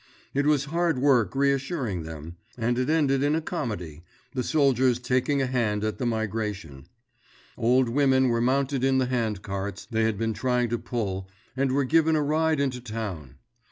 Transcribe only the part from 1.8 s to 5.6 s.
them; and it ended in a comedy, the soldiers taking a